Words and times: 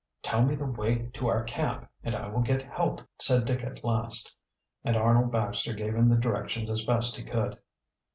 "Tell 0.23 0.41
me 0.41 0.55
the 0.55 0.65
way 0.65 1.11
to 1.13 1.27
our 1.27 1.43
camp 1.43 1.87
and 2.03 2.15
I 2.15 2.27
will 2.27 2.41
get 2.41 2.63
help," 2.63 3.01
said 3.19 3.45
Dick 3.45 3.63
at 3.63 3.83
last. 3.83 4.35
And 4.83 4.97
Arnold 4.97 5.31
Baxter 5.31 5.75
gave 5.75 5.93
him 5.93 6.09
the 6.09 6.15
directions 6.15 6.71
as 6.71 6.83
best 6.83 7.15
he 7.17 7.23
could. 7.23 7.59